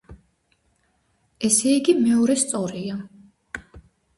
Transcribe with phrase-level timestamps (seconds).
[1.49, 2.99] ესე იგი, მეორე სწორია.